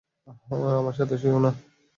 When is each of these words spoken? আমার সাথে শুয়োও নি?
আমার 0.79 0.95
সাথে 0.97 1.15
শুয়োও 1.17 1.39
নি? 1.43 1.49